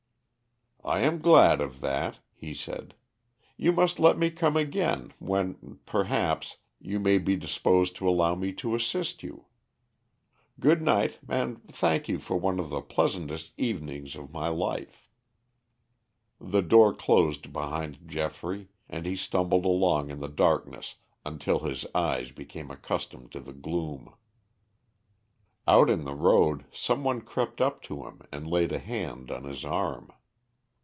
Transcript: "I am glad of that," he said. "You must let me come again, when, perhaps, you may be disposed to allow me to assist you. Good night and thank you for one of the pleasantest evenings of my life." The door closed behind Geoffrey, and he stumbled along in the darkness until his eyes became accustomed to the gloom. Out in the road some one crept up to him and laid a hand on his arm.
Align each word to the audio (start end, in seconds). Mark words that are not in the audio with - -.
"I 0.83 1.01
am 1.01 1.19
glad 1.19 1.61
of 1.61 1.79
that," 1.81 2.21
he 2.33 2.55
said. 2.55 2.95
"You 3.55 3.71
must 3.71 3.99
let 3.99 4.17
me 4.17 4.31
come 4.31 4.57
again, 4.57 5.13
when, 5.19 5.77
perhaps, 5.85 6.57
you 6.79 6.99
may 6.99 7.19
be 7.19 7.35
disposed 7.35 7.95
to 7.97 8.09
allow 8.09 8.33
me 8.33 8.51
to 8.53 8.73
assist 8.73 9.21
you. 9.21 9.45
Good 10.59 10.81
night 10.81 11.19
and 11.29 11.63
thank 11.71 12.09
you 12.09 12.17
for 12.17 12.35
one 12.35 12.59
of 12.59 12.69
the 12.69 12.81
pleasantest 12.81 13.51
evenings 13.59 14.15
of 14.15 14.33
my 14.33 14.47
life." 14.47 15.07
The 16.39 16.63
door 16.63 16.95
closed 16.95 17.53
behind 17.53 18.07
Geoffrey, 18.07 18.69
and 18.89 19.05
he 19.05 19.15
stumbled 19.15 19.65
along 19.65 20.09
in 20.09 20.19
the 20.19 20.27
darkness 20.27 20.95
until 21.23 21.59
his 21.59 21.85
eyes 21.93 22.31
became 22.31 22.71
accustomed 22.71 23.31
to 23.33 23.39
the 23.39 23.53
gloom. 23.53 24.15
Out 25.67 25.91
in 25.91 26.05
the 26.05 26.15
road 26.15 26.65
some 26.73 27.03
one 27.03 27.21
crept 27.21 27.61
up 27.61 27.83
to 27.83 28.07
him 28.07 28.21
and 28.31 28.47
laid 28.49 28.71
a 28.71 28.79
hand 28.79 29.29
on 29.29 29.43
his 29.43 29.63
arm. 29.63 30.11